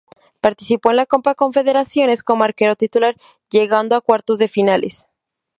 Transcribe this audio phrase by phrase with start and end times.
[0.39, 3.15] Participó en la copa confederaciones como arquero titular,
[3.51, 5.05] llegando a cuarto de finales.